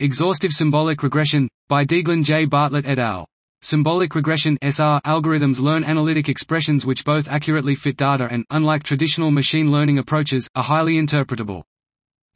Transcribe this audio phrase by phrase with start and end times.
[0.00, 2.44] Exhaustive symbolic regression, by Deaglan J.
[2.44, 3.26] Bartlett et al.
[3.62, 9.32] Symbolic regression SR algorithms learn analytic expressions which both accurately fit data and, unlike traditional
[9.32, 11.64] machine learning approaches, are highly interpretable.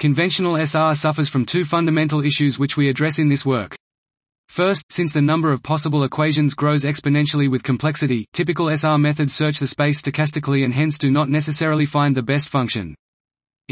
[0.00, 3.76] Conventional SR suffers from two fundamental issues which we address in this work.
[4.48, 9.60] First, since the number of possible equations grows exponentially with complexity, typical SR methods search
[9.60, 12.96] the space stochastically and hence do not necessarily find the best function.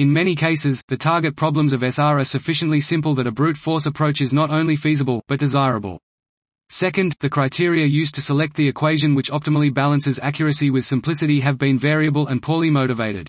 [0.01, 3.85] In many cases, the target problems of SR are sufficiently simple that a brute force
[3.85, 6.00] approach is not only feasible, but desirable.
[6.71, 11.58] Second, the criteria used to select the equation which optimally balances accuracy with simplicity have
[11.58, 13.29] been variable and poorly motivated.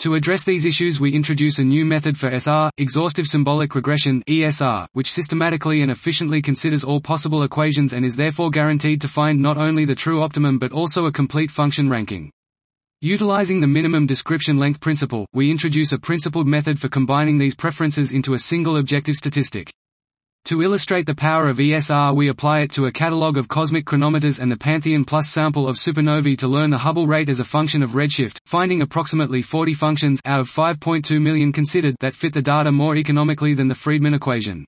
[0.00, 4.88] To address these issues we introduce a new method for SR, exhaustive symbolic regression ESR,
[4.92, 9.56] which systematically and efficiently considers all possible equations and is therefore guaranteed to find not
[9.56, 12.32] only the true optimum but also a complete function ranking.
[13.06, 18.10] Utilizing the minimum description length principle, we introduce a principled method for combining these preferences
[18.10, 19.72] into a single objective statistic.
[20.46, 24.40] To illustrate the power of ESR we apply it to a catalogue of cosmic chronometers
[24.40, 27.80] and the Pantheon Plus sample of supernovae to learn the Hubble rate as a function
[27.80, 32.72] of redshift, finding approximately 40 functions out of 5.2 million considered that fit the data
[32.72, 34.64] more economically than the Friedmann equation.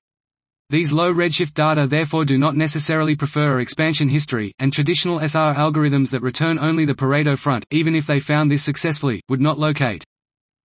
[0.71, 5.55] These low redshift data therefore do not necessarily prefer a expansion history, and traditional SR
[5.55, 9.59] algorithms that return only the Pareto front, even if they found this successfully, would not
[9.59, 10.05] locate.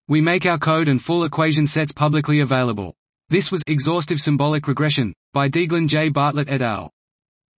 [0.09, 2.95] We make our code and full equation sets publicly available.
[3.29, 6.09] This was Exhaustive Symbolic Regression, by Deaglan J.
[6.09, 6.91] Bartlett et al.